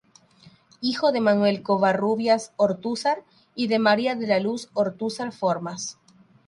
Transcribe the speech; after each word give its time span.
Hijo 0.81 1.11
de 1.11 1.21
Manuel 1.21 1.61
Covarrubias 1.61 2.53
Ortúzar 2.57 3.23
y 3.53 3.67
de 3.67 3.77
María 3.77 4.15
de 4.15 4.25
la 4.25 4.39
Luz 4.39 4.67
Ortúzar 4.73 5.31
Formas. 5.31 5.99